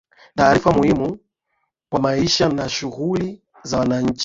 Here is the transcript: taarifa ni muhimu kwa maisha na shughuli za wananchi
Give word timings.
taarifa 0.35 0.69
ni 0.71 0.77
muhimu 0.77 1.19
kwa 1.89 1.99
maisha 2.01 2.49
na 2.49 2.69
shughuli 2.69 3.41
za 3.63 3.79
wananchi 3.79 4.19